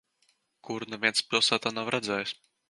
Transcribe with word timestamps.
Kuru 0.67 0.87
neviens 0.93 1.21
pilsētā 1.35 1.73
nav 1.77 1.93
redzējis. 1.99 2.35